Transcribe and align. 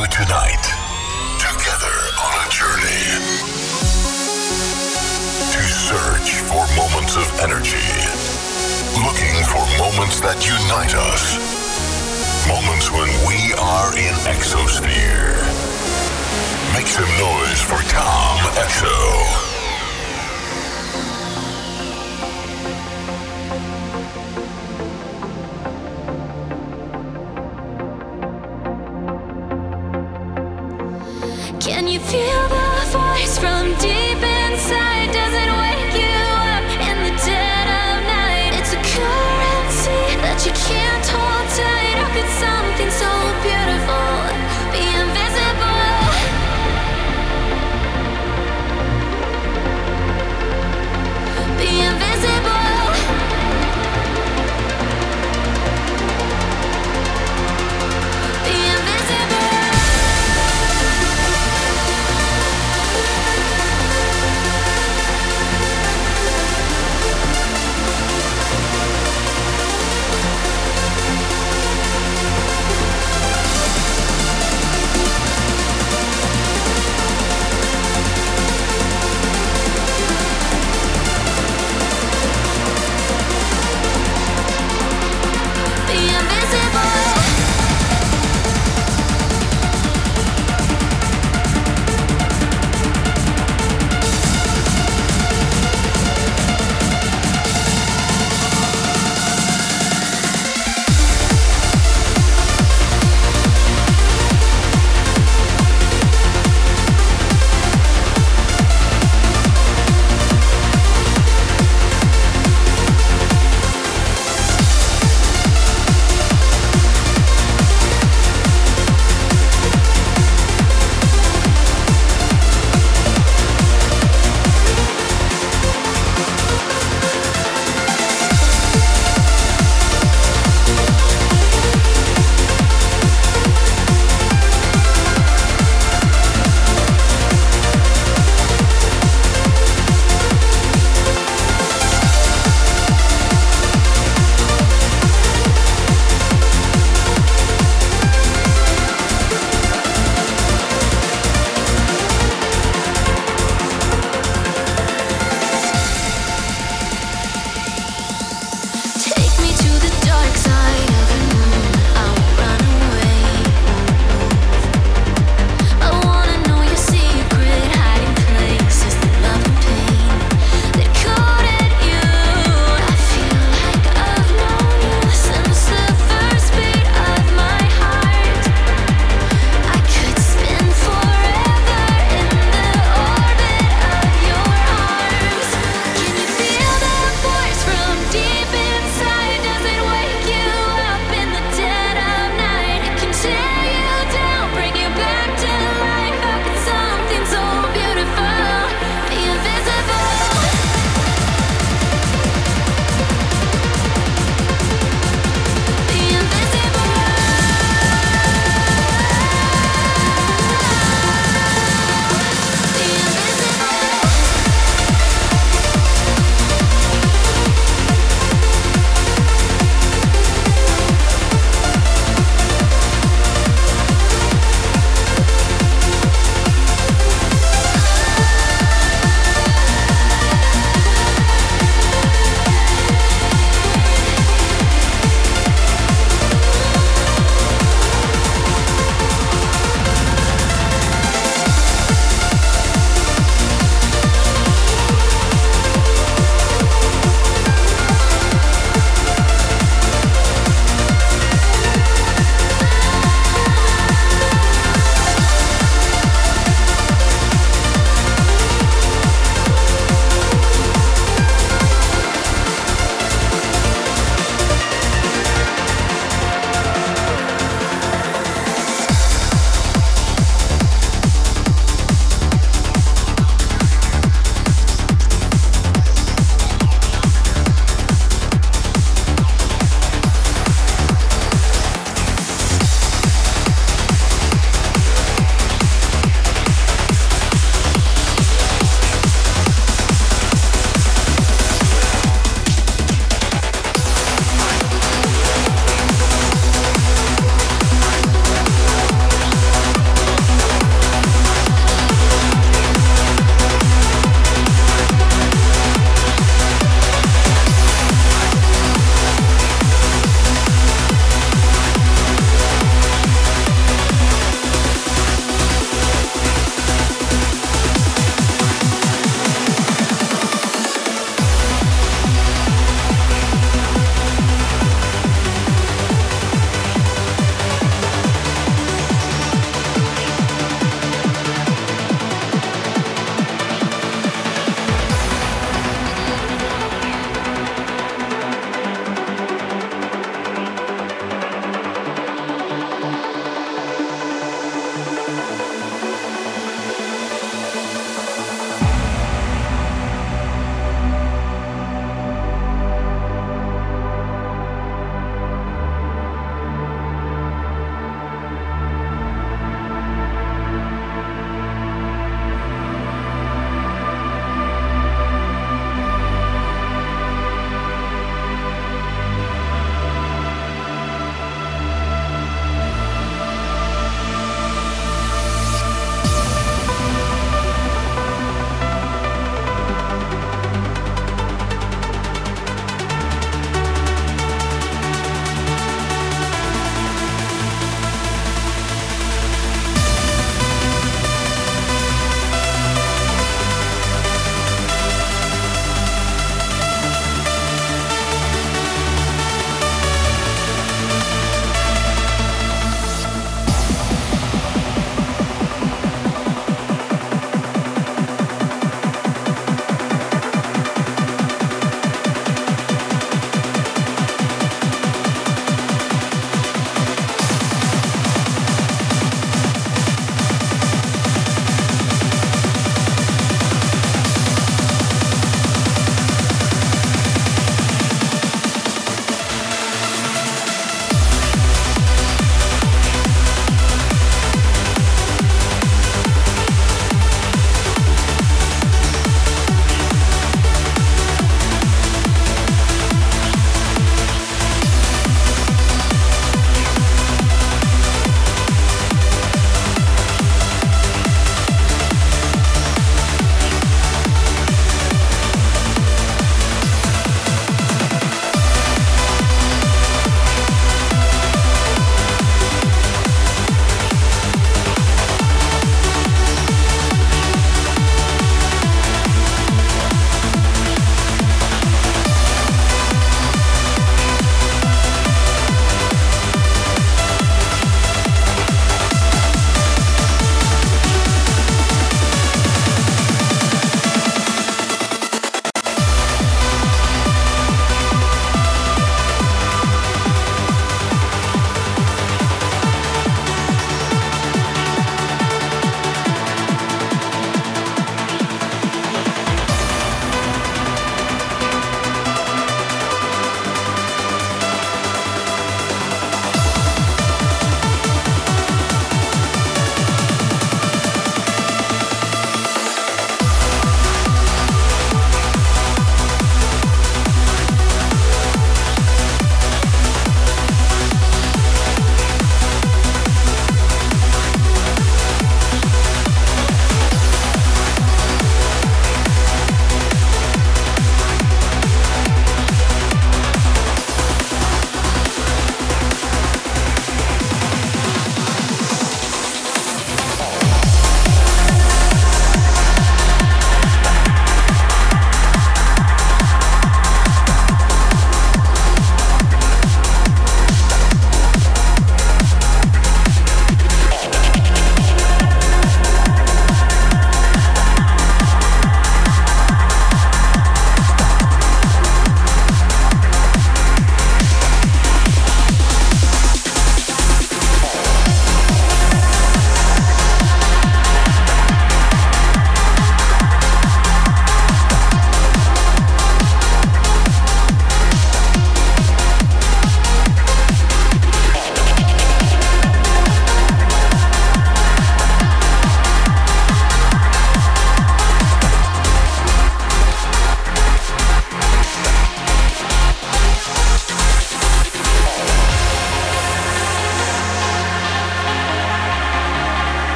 you 0.00 0.06
tonight. 0.08 0.64
Together 1.38 1.96
on 2.22 2.34
a 2.44 2.50
journey 2.50 3.02
to 5.50 5.62
search 5.62 6.38
for 6.46 6.62
moments 6.76 7.16
of 7.16 7.26
energy. 7.40 7.88
Looking 9.02 9.34
for 9.46 9.62
moments 9.78 10.20
that 10.20 10.38
unite 10.46 10.94
us. 10.94 11.38
Moments 12.46 12.90
when 12.90 13.08
we 13.26 13.54
are 13.58 13.90
in 13.96 14.14
exosphere. 14.26 15.34
Make 16.74 16.86
some 16.86 17.10
noise 17.18 17.60
for 17.62 17.82
Tom 17.88 18.38
Exo. 18.54 19.47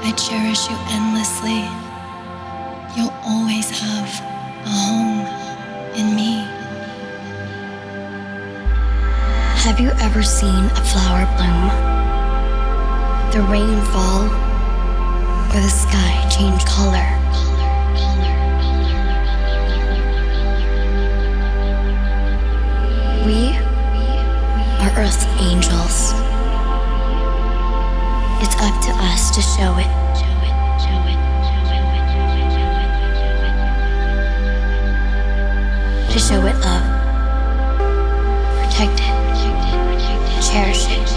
I 0.00 0.12
cherish 0.12 0.70
you 0.70 0.76
endlessly. 0.90 1.66
You'll 2.96 3.14
always 3.24 3.68
have 3.70 4.10
a 4.64 4.70
home 4.70 5.26
in 5.94 6.14
me. 6.14 6.44
Have 9.64 9.80
you 9.80 9.90
ever 10.00 10.22
seen 10.22 10.64
a 10.66 10.84
flower 10.90 11.26
bloom? 11.36 11.68
The 13.32 13.42
rain 13.50 13.80
fall 13.92 14.24
or 15.50 15.60
the 15.60 15.68
sky 15.68 16.28
change 16.30 16.64
color? 16.64 17.08
We 23.26 23.58
are 24.78 24.92
Earth 24.96 25.26
angels. 25.40 26.27
Up 28.60 28.82
to 28.84 28.92
us 29.10 29.30
to 29.30 29.40
show 29.40 29.76
it. 29.78 29.92
To 36.12 36.18
show 36.18 36.44
it 36.46 36.56
love. 36.64 36.86
Protect 38.62 39.00
it 39.00 39.18
cherish 40.52 40.86
it 40.88 41.08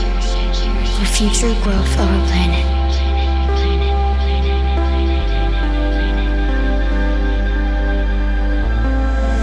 for 0.98 1.06
future 1.06 1.54
growth 1.62 1.94
of 1.94 2.02
our 2.02 2.26
planet. 2.28 2.66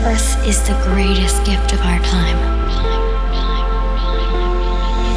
Earth 0.05 0.47
is 0.47 0.61
the 0.69 0.75
greatest 0.85 1.45
gift 1.47 1.73
of 1.73 1.81
our 1.81 1.99
time. 2.01 2.39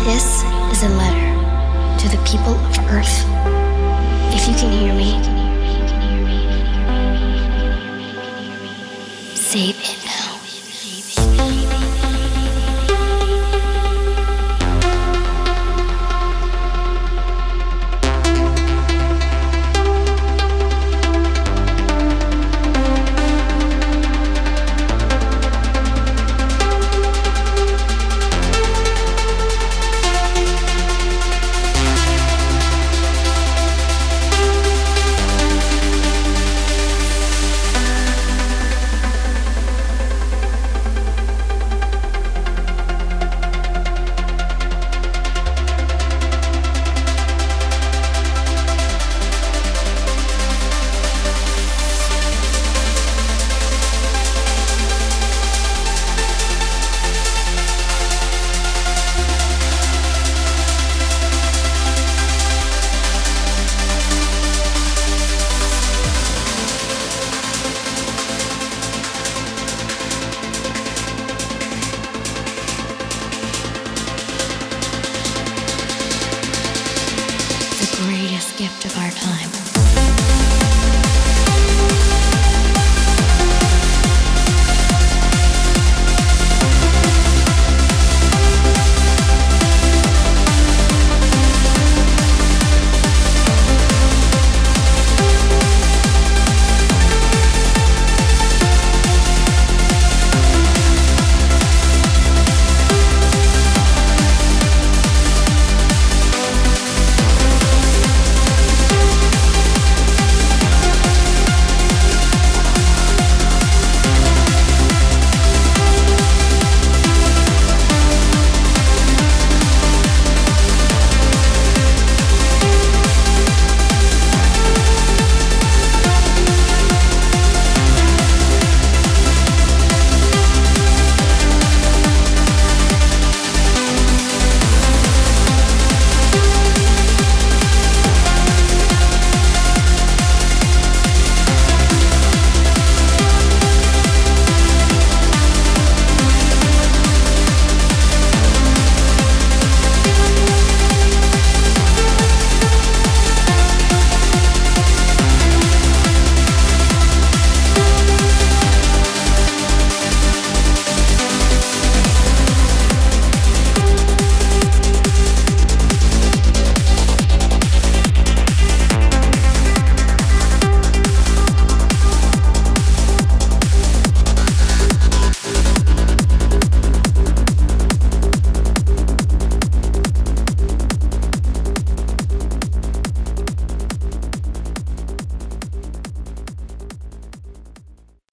This 0.06 0.44
is 0.72 0.84
a 0.84 0.90
letter 0.96 1.31
to 2.02 2.10
the 2.10 2.24
people 2.24 2.56
of 2.56 2.80
Earth. 2.90 3.26
If 4.34 4.48
you 4.48 4.56
can 4.56 4.72
hear 4.72 4.92
me, 4.92 5.41